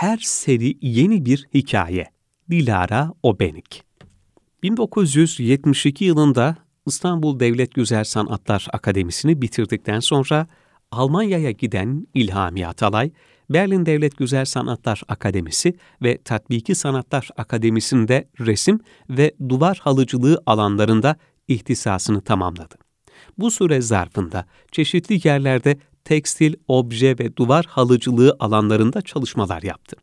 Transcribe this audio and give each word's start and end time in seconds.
her 0.00 0.18
seri 0.18 0.78
yeni 0.82 1.24
bir 1.24 1.48
hikaye. 1.54 2.06
Dilara 2.50 3.12
Obenik 3.22 3.82
1972 4.62 6.04
yılında 6.04 6.56
İstanbul 6.86 7.40
Devlet 7.40 7.74
Güzel 7.74 8.04
Sanatlar 8.04 8.66
Akademisi'ni 8.72 9.42
bitirdikten 9.42 10.00
sonra 10.00 10.46
Almanya'ya 10.90 11.50
giden 11.50 12.06
İlhami 12.14 12.66
Atalay, 12.66 13.10
Berlin 13.50 13.86
Devlet 13.86 14.16
Güzel 14.16 14.44
Sanatlar 14.44 15.02
Akademisi 15.08 15.74
ve 16.02 16.18
Tatbiki 16.24 16.74
Sanatlar 16.74 17.28
Akademisi'nde 17.36 18.28
resim 18.40 18.80
ve 19.10 19.32
duvar 19.48 19.78
halıcılığı 19.82 20.42
alanlarında 20.46 21.16
ihtisasını 21.48 22.20
tamamladı. 22.20 22.74
Bu 23.38 23.50
süre 23.50 23.80
zarfında 23.80 24.44
çeşitli 24.72 25.28
yerlerde 25.28 25.76
tekstil, 26.04 26.54
obje 26.68 27.18
ve 27.18 27.36
duvar 27.36 27.66
halıcılığı 27.66 28.36
alanlarında 28.40 29.02
çalışmalar 29.02 29.62
yaptı. 29.62 29.96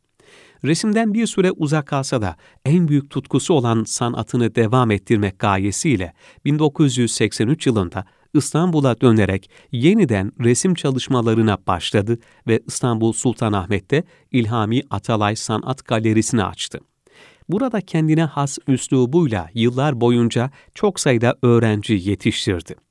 Resimden 0.66 1.14
bir 1.14 1.28
süre 1.28 1.52
uzak 1.52 1.88
kalsa 1.88 2.22
da 2.22 2.36
en 2.66 2.88
büyük 2.88 3.10
tutkusu 3.10 3.54
olan 3.54 3.84
sanatını 3.84 4.56
devam 4.56 4.92
ettirmek 4.92 5.40
gayesiyle 5.40 6.14
1983 6.46 7.68
yılında 7.68 8.06
İstanbul'a 8.34 9.02
dönerek 9.02 9.50
yeniden 9.72 10.32
resim 10.40 10.74
çalışmalarına 10.74 11.58
başladı 11.68 12.20
ve 12.48 12.60
İstanbul 12.68 13.14
Sultanahmet'te 13.14 14.04
İlhami 14.32 14.82
Atalay 14.90 15.36
Sanat 15.36 15.86
Galerisi'ni 15.86 16.44
açtı. 16.44 16.80
Burada 17.50 17.82
kendine 17.82 18.24
has 18.24 18.58
üslubuyla 18.68 19.50
yıllar 19.54 20.02
boyunca 20.02 20.52
çok 20.74 21.00
sayıda 21.00 21.36
öğrenci 21.42 21.94
yetiştirdi 21.94 22.87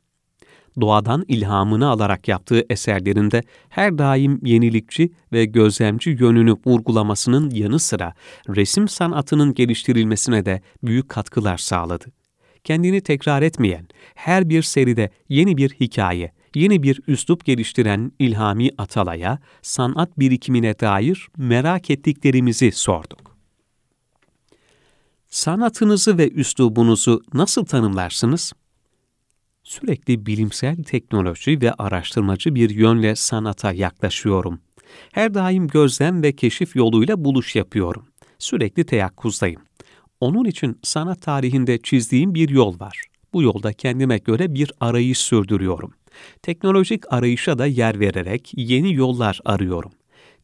doğadan 0.81 1.25
ilhamını 1.29 1.89
alarak 1.89 2.29
yaptığı 2.29 2.65
eserlerinde 2.71 3.43
her 3.69 3.99
daim 3.99 4.41
yenilikçi 4.45 5.13
ve 5.33 5.45
gözlemci 5.45 6.11
yönünü 6.11 6.57
vurgulamasının 6.67 7.51
yanı 7.51 7.79
sıra 7.79 8.15
resim 8.49 8.89
sanatının 8.89 9.55
geliştirilmesine 9.55 10.47
de 10.47 10.61
büyük 10.83 11.09
katkılar 11.09 11.59
sağladı. 11.59 12.05
Kendini 12.65 13.01
tekrar 13.01 13.43
etmeyen, 13.43 13.89
her 14.15 14.49
bir 14.49 14.63
seride 14.63 15.11
yeni 15.29 15.57
bir 15.57 15.71
hikaye, 15.71 16.33
yeni 16.55 16.83
bir 16.83 17.01
üslup 17.07 17.45
geliştiren 17.45 18.13
İlhami 18.19 18.71
Atalay'a 18.79 19.39
sanat 19.63 20.19
birikimine 20.19 20.79
dair 20.81 21.29
merak 21.37 21.91
ettiklerimizi 21.91 22.73
sorduk. 22.73 23.37
Sanatınızı 25.29 26.19
ve 26.19 26.31
üslubunuzu 26.31 27.23
nasıl 27.35 27.65
tanımlarsınız? 27.65 28.53
Sürekli 29.67 30.27
bilimsel 30.27 30.77
teknoloji 30.77 31.61
ve 31.61 31.73
araştırmacı 31.73 32.55
bir 32.55 32.71
yönle 32.71 33.17
sanata 33.17 33.73
yaklaşıyorum. 33.73 34.61
Her 35.13 35.35
daim 35.35 35.69
gözlem 35.69 36.23
ve 36.23 36.33
keşif 36.33 36.77
yoluyla 36.77 37.25
buluş 37.25 37.57
yapıyorum. 37.57 38.07
Sürekli 38.39 38.87
teyakkuzdayım. 38.87 39.63
Onun 40.21 40.45
için 40.45 40.79
sanat 40.83 41.23
tarihinde 41.23 41.79
çizdiğim 41.79 42.35
bir 42.35 42.49
yol 42.49 42.81
var. 42.81 43.03
Bu 43.33 43.43
yolda 43.43 43.73
kendime 43.73 44.19
göre 44.19 44.55
bir 44.55 44.73
arayış 44.81 45.19
sürdürüyorum. 45.19 45.93
Teknolojik 46.43 47.13
arayışa 47.13 47.59
da 47.59 47.67
yer 47.67 48.01
vererek 48.01 48.53
yeni 48.57 48.95
yollar 48.95 49.41
arıyorum. 49.45 49.93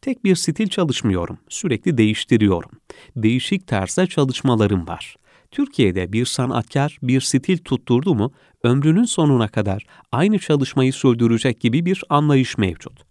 Tek 0.01 0.25
bir 0.25 0.37
stil 0.37 0.69
çalışmıyorum, 0.69 1.39
sürekli 1.49 1.99
değiştiriyorum. 1.99 2.71
Değişik 3.17 3.67
tarzda 3.67 4.07
çalışmalarım 4.07 4.87
var. 4.87 5.17
Türkiye'de 5.53 6.13
bir 6.13 6.27
sanatkar 6.27 6.99
bir 7.03 7.21
stil 7.21 7.59
tutturdu 7.59 8.15
mu, 8.15 8.33
ömrünün 8.63 9.05
sonuna 9.05 9.49
kadar 9.49 9.87
aynı 10.13 10.39
çalışmayı 10.39 10.93
sürdürecek 10.93 11.61
gibi 11.61 11.87
bir 11.87 12.05
anlayış 12.09 12.59
mevcut. 12.59 13.03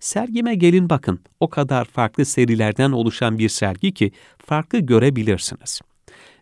Sergime 0.00 0.54
gelin 0.54 0.90
bakın, 0.90 1.20
o 1.40 1.48
kadar 1.48 1.84
farklı 1.84 2.24
serilerden 2.24 2.92
oluşan 2.92 3.38
bir 3.38 3.48
sergi 3.48 3.94
ki 3.94 4.12
farklı 4.38 4.78
görebilirsiniz. 4.78 5.80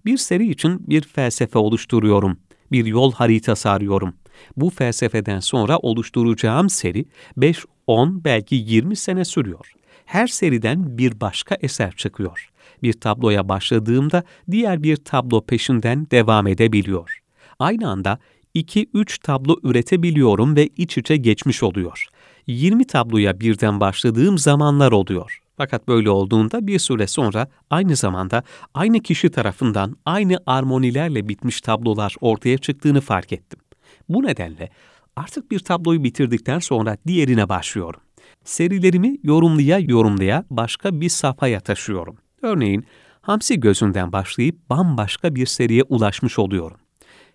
Bir 0.05 0.17
seri 0.17 0.51
için 0.51 0.89
bir 0.89 1.03
felsefe 1.03 1.59
oluşturuyorum, 1.59 2.39
bir 2.73 2.87
yol 2.87 3.13
haritası 3.13 3.71
arıyorum. 3.71 4.15
Bu 4.57 4.71
felsefeden 4.71 5.41
sonra 5.41 5.79
oluşturacağım 5.79 6.71
seri 6.71 7.05
5, 7.37 7.65
10 7.87 8.25
belki 8.25 8.55
20 8.55 8.97
sene 8.97 9.25
sürüyor. 9.25 9.73
Her 10.11 10.27
seriden 10.27 10.99
bir 10.99 11.21
başka 11.21 11.55
eser 11.55 11.93
çıkıyor 11.97 12.51
bir 12.83 12.93
tabloya 12.93 13.49
başladığımda 13.49 14.23
diğer 14.51 14.83
bir 14.83 14.97
tablo 14.97 15.41
peşinden 15.47 16.07
devam 16.11 16.47
edebiliyor. 16.47 17.19
Aynı 17.59 17.91
anda 17.91 18.19
2-3 18.55 19.23
tablo 19.23 19.57
üretebiliyorum 19.63 20.57
ve 20.57 20.69
iç 20.77 20.99
içe 20.99 21.17
geçmiş 21.17 21.63
oluyor. 21.63 22.07
20 22.47 22.87
tabloya 22.87 23.41
birden 23.41 23.81
başladığım 23.81 24.39
zamanlar 24.39 24.93
oluyor. 24.93 25.41
Fakat 25.57 25.89
böyle 25.89 26.11
olduğunda 26.11 26.67
bir 26.67 26.79
süre 26.79 27.07
sonra 27.07 27.49
aynı 27.71 27.97
zamanda 27.97 28.43
aynı 28.75 29.01
kişi 29.01 29.31
tarafından 29.31 29.97
aynı 30.05 30.39
armonilerle 30.47 31.29
bitmiş 31.29 31.61
tablolar 31.61 32.15
ortaya 32.21 32.59
çıktığını 32.59 33.01
fark 33.01 33.33
ettim. 33.33 33.61
Bu 34.09 34.23
nedenle 34.23 34.71
artık 35.17 35.51
bir 35.51 35.59
tabloyu 35.59 36.05
bitirdikten 36.05 36.59
sonra 36.59 36.97
diğerine 37.07 37.49
başlıyorum. 37.49 38.01
Serilerimi 38.45 39.17
yorumlaya 39.23 39.79
yorumlaya 39.79 40.45
başka 40.51 41.01
bir 41.01 41.09
safhaya 41.09 41.61
taşıyorum. 41.61 42.17
Örneğin 42.43 42.85
Hamsi 43.21 43.61
gözünden 43.61 44.13
başlayıp 44.13 44.71
bambaşka 44.71 45.35
bir 45.35 45.47
seriye 45.47 45.83
ulaşmış 45.83 46.39
oluyorum. 46.39 46.77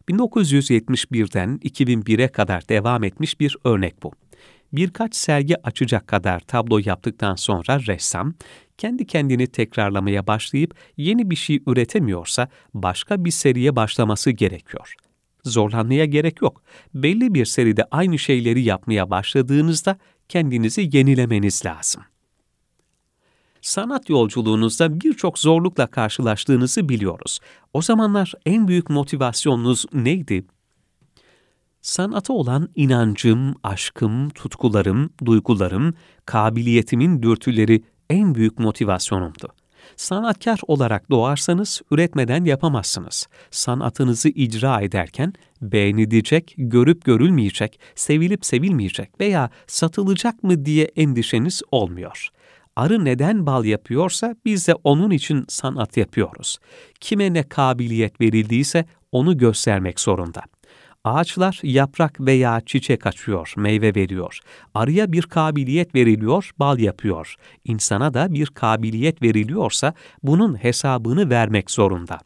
1971'den 0.09 1.59
2001'e 1.63 2.27
kadar 2.27 2.69
devam 2.69 3.03
etmiş 3.03 3.39
bir 3.39 3.57
örnek 3.63 4.03
bu. 4.03 4.11
Birkaç 4.73 5.15
sergi 5.15 5.67
açacak 5.67 6.07
kadar 6.07 6.39
tablo 6.39 6.79
yaptıktan 6.85 7.35
sonra 7.35 7.79
ressam, 7.87 8.33
kendi 8.77 9.07
kendini 9.07 9.47
tekrarlamaya 9.47 10.27
başlayıp 10.27 10.75
yeni 10.97 11.29
bir 11.29 11.35
şey 11.35 11.59
üretemiyorsa 11.67 12.49
başka 12.73 13.25
bir 13.25 13.31
seriye 13.31 13.75
başlaması 13.75 14.31
gerekiyor. 14.31 14.95
Zorlanmaya 15.43 16.05
gerek 16.05 16.41
yok. 16.41 16.63
Belli 16.93 17.33
bir 17.33 17.45
seride 17.45 17.83
aynı 17.91 18.19
şeyleri 18.19 18.61
yapmaya 18.61 19.09
başladığınızda 19.09 19.97
kendinizi 20.29 20.89
yenilemeniz 20.93 21.65
lazım 21.65 22.03
sanat 23.65 24.09
yolculuğunuzda 24.09 25.01
birçok 25.01 25.39
zorlukla 25.39 25.87
karşılaştığınızı 25.87 26.89
biliyoruz. 26.89 27.39
O 27.73 27.81
zamanlar 27.81 28.33
en 28.45 28.67
büyük 28.67 28.89
motivasyonunuz 28.89 29.85
neydi? 29.93 30.45
Sanata 31.81 32.33
olan 32.33 32.69
inancım, 32.75 33.55
aşkım, 33.63 34.29
tutkularım, 34.29 35.09
duygularım, 35.25 35.93
kabiliyetimin 36.25 37.21
dürtüleri 37.21 37.83
en 38.09 38.35
büyük 38.35 38.59
motivasyonumdu. 38.59 39.47
Sanatkar 39.95 40.59
olarak 40.67 41.09
doğarsanız 41.09 41.81
üretmeden 41.91 42.45
yapamazsınız. 42.45 43.27
Sanatınızı 43.51 44.29
icra 44.29 44.81
ederken 44.81 45.33
beğenilecek, 45.61 46.53
görüp 46.57 47.05
görülmeyecek, 47.05 47.79
sevilip 47.95 48.45
sevilmeyecek 48.45 49.19
veya 49.19 49.49
satılacak 49.67 50.43
mı 50.43 50.65
diye 50.65 50.85
endişeniz 50.95 51.61
olmuyor 51.71 52.31
arı 52.75 53.05
neden 53.05 53.45
bal 53.45 53.65
yapıyorsa 53.65 54.35
biz 54.45 54.67
de 54.67 54.73
onun 54.83 55.11
için 55.11 55.45
sanat 55.47 55.97
yapıyoruz. 55.97 56.57
Kime 56.99 57.33
ne 57.33 57.43
kabiliyet 57.43 58.21
verildiyse 58.21 58.85
onu 59.11 59.37
göstermek 59.37 59.99
zorunda. 59.99 60.41
Ağaçlar 61.05 61.59
yaprak 61.63 62.19
veya 62.19 62.61
çiçek 62.65 63.05
açıyor, 63.05 63.53
meyve 63.57 63.95
veriyor. 63.95 64.39
Arıya 64.73 65.11
bir 65.11 65.21
kabiliyet 65.21 65.95
veriliyor, 65.95 66.51
bal 66.59 66.79
yapıyor. 66.79 67.35
İnsana 67.65 68.13
da 68.13 68.33
bir 68.33 68.47
kabiliyet 68.47 69.21
veriliyorsa 69.21 69.93
bunun 70.23 70.63
hesabını 70.63 71.29
vermek 71.29 71.71
zorunda. 71.71 72.19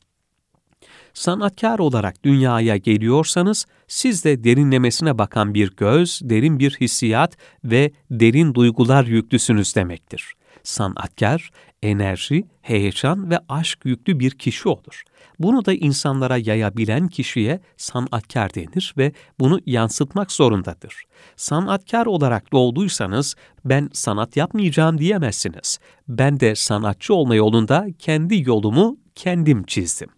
Sanatkar 1.13 1.79
olarak 1.79 2.23
dünyaya 2.23 2.77
geliyorsanız, 2.77 3.65
siz 3.87 4.25
de 4.25 4.43
derinlemesine 4.43 5.17
bakan 5.17 5.53
bir 5.53 5.75
göz, 5.75 6.21
derin 6.23 6.59
bir 6.59 6.77
hissiyat 6.81 7.37
ve 7.63 7.91
derin 8.11 8.53
duygular 8.53 9.05
yüklüsünüz 9.05 9.75
demektir 9.75 10.33
sanatkar, 10.69 11.51
enerji, 11.83 12.47
heyecan 12.61 13.29
ve 13.29 13.39
aşk 13.49 13.79
yüklü 13.85 14.19
bir 14.19 14.31
kişi 14.31 14.69
olur. 14.69 15.03
Bunu 15.39 15.65
da 15.65 15.73
insanlara 15.73 16.37
yayabilen 16.37 17.07
kişiye 17.07 17.59
sanatkar 17.77 18.53
denir 18.53 18.93
ve 18.97 19.11
bunu 19.39 19.59
yansıtmak 19.65 20.31
zorundadır. 20.31 21.03
Sanatkar 21.35 22.05
olarak 22.05 22.53
doğduysanız 22.53 23.35
ben 23.65 23.89
sanat 23.93 24.37
yapmayacağım 24.37 24.97
diyemezsiniz. 24.97 25.79
Ben 26.07 26.39
de 26.39 26.55
sanatçı 26.55 27.13
olma 27.13 27.35
yolunda 27.35 27.87
kendi 27.99 28.49
yolumu 28.49 28.97
kendim 29.15 29.63
çizdim. 29.63 30.09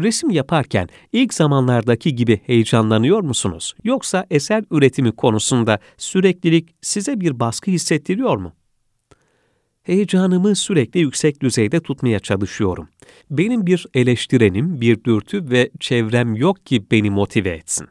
Resim 0.00 0.30
yaparken 0.30 0.88
ilk 1.12 1.34
zamanlardaki 1.34 2.14
gibi 2.14 2.40
heyecanlanıyor 2.46 3.20
musunuz? 3.20 3.74
Yoksa 3.84 4.26
eser 4.30 4.64
üretimi 4.70 5.12
konusunda 5.12 5.78
süreklilik 5.96 6.74
size 6.82 7.20
bir 7.20 7.40
baskı 7.40 7.70
hissettiriyor 7.70 8.36
mu? 8.36 8.52
Heyecanımı 9.86 10.56
sürekli 10.56 11.00
yüksek 11.00 11.42
düzeyde 11.42 11.80
tutmaya 11.80 12.18
çalışıyorum. 12.18 12.88
Benim 13.30 13.66
bir 13.66 13.86
eleştirenim, 13.94 14.80
bir 14.80 15.04
dürtü 15.04 15.50
ve 15.50 15.70
çevrem 15.80 16.34
yok 16.34 16.66
ki 16.66 16.84
beni 16.90 17.10
motive 17.10 17.50
etsin. 17.50 17.88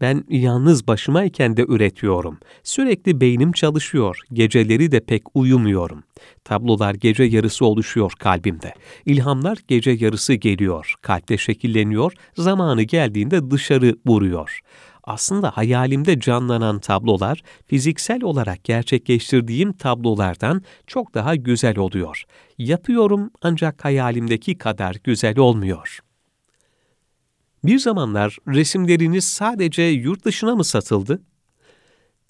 Ben 0.00 0.24
yalnız 0.28 0.86
başımayken 0.86 1.56
de 1.56 1.64
üretiyorum. 1.68 2.38
Sürekli 2.62 3.20
beynim 3.20 3.52
çalışıyor, 3.52 4.18
geceleri 4.32 4.92
de 4.92 5.00
pek 5.00 5.22
uyumuyorum. 5.34 6.04
Tablolar 6.44 6.94
gece 6.94 7.24
yarısı 7.24 7.64
oluşuyor 7.64 8.12
kalbimde. 8.18 8.74
İlhamlar 9.04 9.58
gece 9.68 9.90
yarısı 9.90 10.34
geliyor, 10.34 10.94
kalpte 11.02 11.38
şekilleniyor, 11.38 12.12
zamanı 12.36 12.82
geldiğinde 12.82 13.50
dışarı 13.50 13.96
vuruyor 14.06 14.60
aslında 15.06 15.50
hayalimde 15.50 16.20
canlanan 16.20 16.78
tablolar 16.78 17.42
fiziksel 17.66 18.22
olarak 18.22 18.64
gerçekleştirdiğim 18.64 19.72
tablolardan 19.72 20.62
çok 20.86 21.14
daha 21.14 21.36
güzel 21.36 21.78
oluyor. 21.78 22.24
Yapıyorum 22.58 23.30
ancak 23.42 23.84
hayalimdeki 23.84 24.58
kadar 24.58 24.96
güzel 25.04 25.38
olmuyor. 25.38 26.00
Bir 27.64 27.78
zamanlar 27.78 28.38
resimleriniz 28.48 29.24
sadece 29.24 29.82
yurt 29.82 30.24
dışına 30.24 30.54
mı 30.54 30.64
satıldı? 30.64 31.22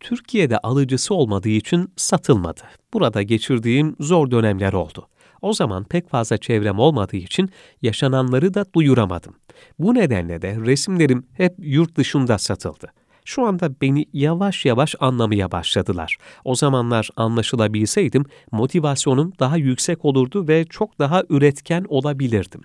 Türkiye'de 0.00 0.58
alıcısı 0.58 1.14
olmadığı 1.14 1.48
için 1.48 1.92
satılmadı. 1.96 2.62
Burada 2.92 3.22
geçirdiğim 3.22 3.96
zor 4.00 4.30
dönemler 4.30 4.72
oldu. 4.72 5.08
O 5.46 5.52
zaman 5.52 5.84
pek 5.84 6.08
fazla 6.08 6.38
çevrem 6.38 6.78
olmadığı 6.78 7.16
için 7.16 7.50
yaşananları 7.82 8.54
da 8.54 8.64
duyuramadım. 8.74 9.34
Bu 9.78 9.94
nedenle 9.94 10.42
de 10.42 10.56
resimlerim 10.56 11.26
hep 11.32 11.54
yurt 11.58 11.96
dışında 11.96 12.38
satıldı. 12.38 12.86
Şu 13.24 13.46
anda 13.46 13.70
beni 13.80 14.06
yavaş 14.12 14.64
yavaş 14.64 14.94
anlamaya 15.00 15.52
başladılar. 15.52 16.16
O 16.44 16.54
zamanlar 16.54 17.10
anlaşılabilseydim 17.16 18.24
motivasyonum 18.52 19.32
daha 19.40 19.56
yüksek 19.56 20.04
olurdu 20.04 20.48
ve 20.48 20.64
çok 20.64 20.98
daha 20.98 21.22
üretken 21.28 21.84
olabilirdim 21.88 22.62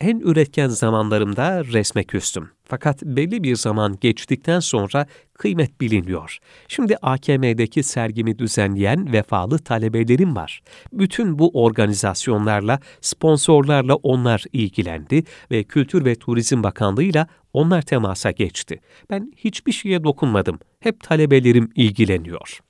en 0.00 0.18
üretken 0.20 0.68
zamanlarımda 0.68 1.64
resme 1.64 2.04
küstüm. 2.04 2.50
Fakat 2.64 3.02
belli 3.02 3.42
bir 3.42 3.56
zaman 3.56 3.98
geçtikten 4.00 4.60
sonra 4.60 5.06
kıymet 5.40 5.80
biliniyor. 5.80 6.38
Şimdi 6.68 6.96
AKM'deki 7.02 7.82
sergimi 7.82 8.38
düzenleyen 8.38 9.12
vefalı 9.12 9.58
talebelerim 9.58 10.36
var. 10.36 10.60
Bütün 10.92 11.38
bu 11.38 11.50
organizasyonlarla, 11.64 12.80
sponsorlarla 13.00 13.94
onlar 13.94 14.44
ilgilendi 14.52 15.24
ve 15.50 15.64
Kültür 15.64 16.04
ve 16.04 16.14
Turizm 16.14 16.62
Bakanlığı'yla 16.62 17.26
onlar 17.52 17.82
temasa 17.82 18.30
geçti. 18.30 18.80
Ben 19.10 19.32
hiçbir 19.36 19.72
şeye 19.72 20.04
dokunmadım. 20.04 20.58
Hep 20.80 21.00
talebelerim 21.02 21.70
ilgileniyor 21.76 22.60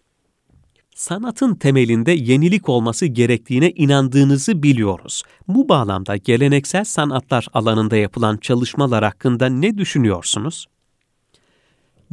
sanatın 1.01 1.55
temelinde 1.55 2.13
yenilik 2.13 2.69
olması 2.69 3.07
gerektiğine 3.07 3.71
inandığınızı 3.71 4.63
biliyoruz. 4.63 5.23
Bu 5.49 5.69
bağlamda 5.69 6.17
geleneksel 6.17 6.85
sanatlar 6.85 7.47
alanında 7.53 7.97
yapılan 7.97 8.37
çalışmalar 8.37 9.05
hakkında 9.05 9.47
ne 9.47 9.79
düşünüyorsunuz? 9.79 10.67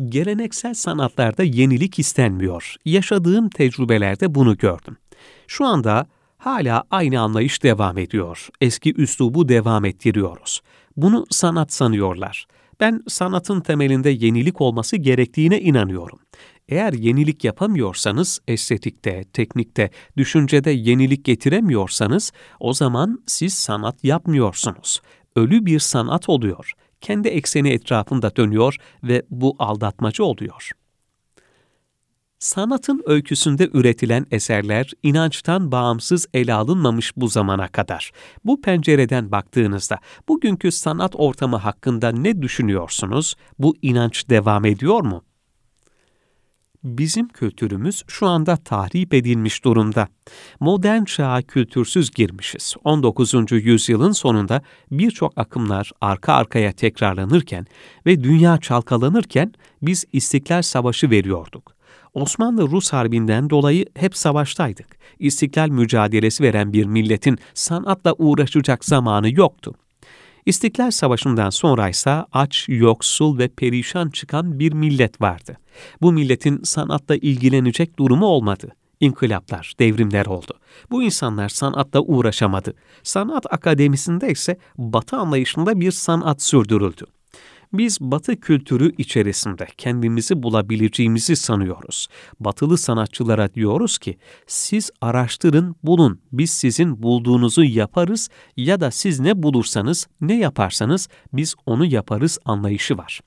Geleneksel 0.06 0.74
sanatlarda 0.74 1.44
yenilik 1.44 2.00
istenmiyor. 2.00 2.76
Yaşadığım 2.86 3.50
tecrübelerde 3.50 4.36
bunu 4.36 4.58
gördüm. 4.58 4.98
Şu 5.48 5.66
anda 5.66 6.08
hala 6.38 6.84
aynı 6.92 7.22
anlayış 7.22 7.64
devam 7.64 7.98
ediyor. 7.98 8.48
Eski 8.62 8.94
üslubu 9.02 9.50
devam 9.50 9.86
ettiriyoruz. 9.86 10.62
Bunu 10.98 11.26
sanat 11.30 11.74
sanıyorlar. 11.74 12.46
Ben 12.80 13.04
sanatın 13.08 13.62
temelinde 13.62 14.10
yenilik 14.10 14.62
olması 14.62 14.98
gerektiğine 14.98 15.62
inanıyorum. 15.62 16.20
Eğer 16.70 16.94
yenilik 16.94 17.44
yapamıyorsanız, 17.44 18.40
estetikte, 18.48 19.24
teknikte, 19.34 19.92
düşüncede 20.18 20.72
yenilik 20.72 21.26
getiremiyorsanız, 21.26 22.32
o 22.60 22.74
zaman 22.74 23.24
siz 23.28 23.54
sanat 23.54 24.04
yapmıyorsunuz. 24.04 25.02
Ölü 25.36 25.66
bir 25.66 25.80
sanat 25.80 26.30
oluyor. 26.30 26.74
Kendi 27.02 27.28
ekseni 27.28 27.70
etrafında 27.70 28.36
dönüyor 28.36 28.76
ve 29.04 29.24
bu 29.30 29.56
aldatmacı 29.60 30.24
oluyor. 30.24 30.72
Sanatın 32.40 33.04
öyküsünde 33.06 33.70
üretilen 33.74 34.26
eserler 34.32 34.92
inançtan 35.04 35.72
bağımsız 35.72 36.28
ele 36.34 36.54
alınmamış 36.54 37.18
bu 37.18 37.28
zamana 37.28 37.68
kadar. 37.68 38.12
Bu 38.46 38.62
pencereden 38.62 39.32
baktığınızda 39.32 40.00
bugünkü 40.28 40.72
sanat 40.72 41.12
ortamı 41.16 41.56
hakkında 41.56 42.12
ne 42.12 42.42
düşünüyorsunuz? 42.42 43.36
Bu 43.60 43.76
inanç 43.82 44.30
devam 44.30 44.66
ediyor 44.66 45.02
mu? 45.02 45.24
Bizim 46.84 47.28
kültürümüz 47.28 48.04
şu 48.08 48.28
anda 48.28 48.56
tahrip 48.58 49.14
edilmiş 49.14 49.64
durumda. 49.64 50.08
Modern 50.60 51.04
çağa 51.04 51.42
kültürsüz 51.42 52.12
girmişiz. 52.12 52.76
19. 52.84 53.34
yüzyılın 53.52 54.12
sonunda 54.12 54.62
birçok 54.92 55.34
akımlar 55.36 55.92
arka 56.02 56.34
arkaya 56.34 56.72
tekrarlanırken 56.72 57.66
ve 58.06 58.24
dünya 58.24 58.58
çalkalanırken 58.58 59.54
biz 59.82 60.06
İstiklal 60.14 60.62
Savaşı 60.62 61.10
veriyorduk. 61.10 61.78
Osmanlı-Rus 62.14 62.94
Harbi'nden 62.94 63.50
dolayı 63.50 63.86
hep 63.96 64.18
savaştaydık. 64.18 64.98
İstiklal 65.20 65.70
mücadelesi 65.70 66.44
veren 66.44 66.74
bir 66.74 66.86
milletin 66.86 67.38
sanatla 67.54 68.14
uğraşacak 68.18 68.86
zamanı 68.86 69.30
yoktu. 69.34 69.74
İstiklal 70.48 70.92
Savaşı'ndan 70.92 71.50
sonra 71.50 71.90
ise 71.90 72.24
aç, 72.32 72.66
yoksul 72.68 73.38
ve 73.38 73.48
perişan 73.48 74.10
çıkan 74.10 74.60
bir 74.60 74.74
millet 74.74 75.22
vardı. 75.22 75.58
Bu 76.02 76.12
milletin 76.12 76.64
sanatla 76.64 77.16
ilgilenecek 77.16 78.00
durumu 78.00 78.26
olmadı. 78.26 78.72
İnkılaplar, 79.00 79.74
devrimler 79.80 80.26
oldu. 80.26 80.54
Bu 80.92 81.04
insanlar 81.04 81.50
sanatla 81.50 82.00
uğraşamadı. 82.00 82.74
Sanat 83.04 83.46
akademisinde 83.54 84.32
ise 84.32 84.58
batı 84.78 85.16
anlayışında 85.16 85.80
bir 85.80 85.92
sanat 85.92 86.42
sürdürüldü. 86.42 87.06
Biz 87.74 88.02
batı 88.02 88.40
kültürü 88.40 88.96
içerisinde 88.98 89.68
kendimizi 89.78 90.44
bulabileceğimizi 90.44 91.36
sanıyoruz. 91.36 92.08
Batılı 92.40 92.78
sanatçılara 92.78 93.54
diyoruz 93.54 93.98
ki 93.98 94.18
siz 94.48 94.92
araştırın, 95.02 95.75
bulun. 95.84 96.19
Biz 96.31 96.50
sizin 96.50 97.04
bulduğunuzu 97.04 97.64
yaparız 97.64 98.30
ya 98.58 98.80
da 98.80 98.92
siz 98.92 99.19
ne 99.19 99.44
bulursanız, 99.44 100.08
ne 100.22 100.38
yaparsanız 100.40 101.10
biz 101.34 101.56
onu 101.66 101.86
yaparız 101.86 102.40
anlayışı 102.46 102.98
var. 102.98 103.19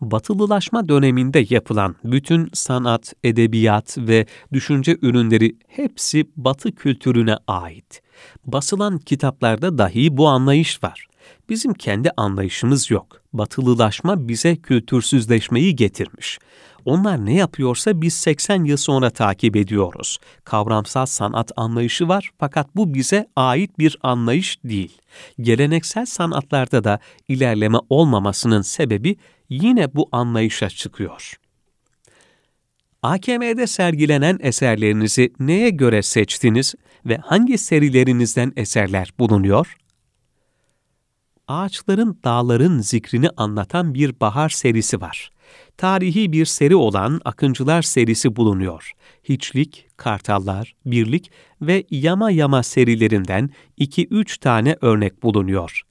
Batılılaşma 0.00 0.88
döneminde 0.88 1.46
yapılan 1.50 1.96
bütün 2.04 2.50
sanat, 2.52 3.12
edebiyat 3.24 3.98
ve 3.98 4.26
düşünce 4.52 4.98
ürünleri 5.02 5.56
hepsi 5.68 6.30
Batı 6.36 6.72
kültürüne 6.72 7.36
ait. 7.46 8.02
Basılan 8.46 8.98
kitaplarda 8.98 9.78
dahi 9.78 10.16
bu 10.16 10.28
anlayış 10.28 10.84
var. 10.84 11.06
Bizim 11.48 11.74
kendi 11.74 12.10
anlayışımız 12.16 12.90
yok. 12.90 13.22
Batılılaşma 13.32 14.28
bize 14.28 14.56
kültürsüzleşmeyi 14.56 15.76
getirmiş. 15.76 16.38
Onlar 16.84 17.26
ne 17.26 17.34
yapıyorsa 17.34 18.02
biz 18.02 18.14
80 18.14 18.64
yıl 18.64 18.76
sonra 18.76 19.10
takip 19.10 19.56
ediyoruz. 19.56 20.18
Kavramsal 20.44 21.06
sanat 21.06 21.52
anlayışı 21.56 22.08
var 22.08 22.30
fakat 22.38 22.76
bu 22.76 22.94
bize 22.94 23.26
ait 23.36 23.78
bir 23.78 23.98
anlayış 24.02 24.58
değil. 24.64 24.98
Geleneksel 25.40 26.06
sanatlarda 26.06 26.84
da 26.84 26.98
ilerleme 27.28 27.78
olmamasının 27.88 28.62
sebebi 28.62 29.16
yine 29.48 29.94
bu 29.94 30.08
anlayışa 30.12 30.68
çıkıyor. 30.68 31.38
AKM'de 33.02 33.66
sergilenen 33.66 34.38
eserlerinizi 34.42 35.32
neye 35.40 35.70
göre 35.70 36.02
seçtiniz 36.02 36.74
ve 37.06 37.16
hangi 37.16 37.58
serilerinizden 37.58 38.52
eserler 38.56 39.12
bulunuyor? 39.18 39.76
Ağaçların, 41.48 42.18
dağların 42.24 42.78
zikrini 42.78 43.28
anlatan 43.36 43.94
bir 43.94 44.20
bahar 44.20 44.48
serisi 44.48 45.00
var. 45.00 45.30
Tarihi 45.76 46.32
bir 46.32 46.44
seri 46.44 46.76
olan 46.76 47.20
Akıncılar 47.24 47.82
serisi 47.82 48.36
bulunuyor. 48.36 48.92
Hiçlik, 49.24 49.86
Kartallar, 49.96 50.74
Birlik 50.86 51.30
ve 51.62 51.84
Yama 51.90 52.30
Yama 52.30 52.62
serilerinden 52.62 53.50
2-3 53.78 54.40
tane 54.40 54.76
örnek 54.80 55.22
bulunuyor. 55.22 55.82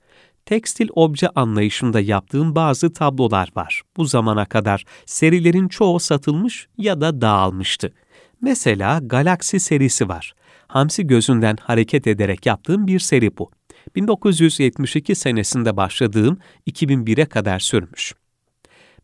Tekstil 0.46 0.90
obje 0.96 1.30
anlayışında 1.36 2.00
yaptığım 2.00 2.56
bazı 2.56 2.94
tablolar 2.94 3.50
var. 3.56 3.82
Bu 3.98 4.06
zamana 4.06 4.46
kadar 4.46 4.86
serilerin 5.06 5.68
çoğu 5.68 6.00
satılmış 6.00 6.68
ya 6.78 7.02
da 7.02 7.22
dağılmıştı. 7.22 7.94
Mesela 8.42 9.00
Galaksi 9.00 9.60
serisi 9.60 10.10
var. 10.10 10.34
Hamsi 10.68 11.08
gözünden 11.08 11.58
hareket 11.62 12.08
ederek 12.08 12.46
yaptığım 12.46 12.88
bir 12.88 13.00
seri 13.00 13.38
bu. 13.38 13.52
1972 13.96 15.16
senesinde 15.16 15.78
başladığım 15.78 16.38
2001'e 16.68 17.25
kadar 17.25 17.60
sürmüş. 17.60 18.13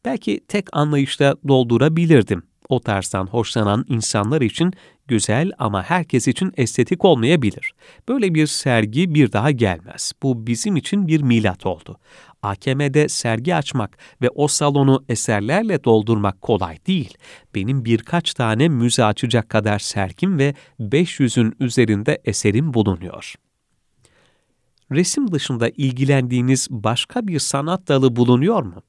Belki 0.05 0.39
tek 0.47 0.67
anlayışla 0.71 1.35
doldurabilirdim. 1.47 2.43
O 2.69 2.79
tarzdan 2.79 3.27
hoşlanan 3.27 3.85
insanlar 3.87 4.41
için 4.41 4.73
güzel 5.07 5.51
ama 5.59 5.83
herkes 5.83 6.27
için 6.27 6.53
estetik 6.57 7.05
olmayabilir. 7.05 7.73
Böyle 8.07 8.33
bir 8.33 8.47
sergi 8.47 9.13
bir 9.13 9.31
daha 9.31 9.51
gelmez. 9.51 10.11
Bu 10.23 10.47
bizim 10.47 10.75
için 10.75 11.07
bir 11.07 11.21
milat 11.21 11.65
oldu. 11.65 11.97
AKM'de 12.41 13.09
sergi 13.09 13.55
açmak 13.55 13.97
ve 14.21 14.29
o 14.29 14.47
salonu 14.47 15.05
eserlerle 15.09 15.83
doldurmak 15.83 16.41
kolay 16.41 16.77
değil. 16.87 17.17
Benim 17.55 17.85
birkaç 17.85 18.33
tane 18.33 18.69
müze 18.69 19.03
açacak 19.03 19.49
kadar 19.49 19.79
sergim 19.79 20.39
ve 20.39 20.53
500'ün 20.79 21.55
üzerinde 21.59 22.21
eserim 22.25 22.73
bulunuyor. 22.73 23.35
Resim 24.91 25.31
dışında 25.31 25.69
ilgilendiğiniz 25.69 26.67
başka 26.69 27.27
bir 27.27 27.39
sanat 27.39 27.87
dalı 27.87 28.15
bulunuyor 28.15 28.63
mu? 28.63 28.83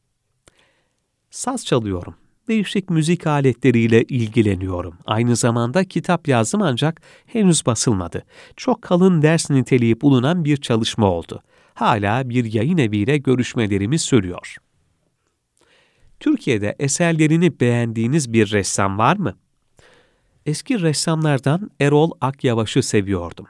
Saz 1.31 1.67
çalıyorum 1.67 2.15
değişik 2.51 2.91
müzik 2.91 3.27
aletleriyle 3.27 4.03
ilgileniyorum. 4.03 4.99
Aynı 5.07 5.37
zamanda 5.37 5.85
kitap 5.85 6.29
yazdım 6.29 6.63
ancak 6.63 7.01
henüz 7.27 7.67
basılmadı. 7.67 8.25
Çok 8.57 8.83
kalın 8.83 9.23
ders 9.23 9.51
niteliği 9.51 10.01
bulunan 10.01 10.45
bir 10.45 10.57
çalışma 10.57 11.11
oldu. 11.11 11.43
Hala 11.75 12.29
bir 12.29 12.53
yayın 12.53 12.79
eviyle 12.79 13.19
görüşmelerimiz 13.19 14.03
sürüyor. 14.03 14.57
Türkiye'de 16.21 16.77
eserlerini 16.79 17.61
beğendiğiniz 17.61 18.33
bir 18.33 18.51
ressam 18.53 18.99
var 18.99 19.17
mı? 19.17 19.35
Eski 20.47 20.81
ressamlardan 20.81 21.71
Erol 21.81 22.11
Akyavaş'ı 22.21 22.83
seviyordum. 22.83 23.47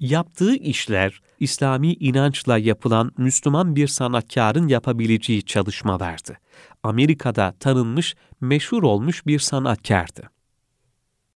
Yaptığı 0.00 0.54
işler, 0.54 1.20
İslami 1.40 1.92
inançla 1.92 2.58
yapılan 2.58 3.12
Müslüman 3.18 3.76
bir 3.76 3.86
sanatkarın 3.86 4.68
yapabileceği 4.68 5.42
çalışmalardı. 5.42 6.38
Amerika'da 6.82 7.54
tanınmış, 7.60 8.14
meşhur 8.40 8.82
olmuş 8.82 9.26
bir 9.26 9.38
sanatkardı. 9.38 10.30